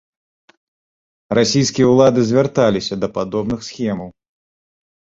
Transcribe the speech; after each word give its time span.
Расійскія 1.39 1.85
ўлады 1.93 2.19
звярталіся 2.33 2.93
да 3.05 3.15
падобных 3.21 3.59
схемаў. 3.71 4.09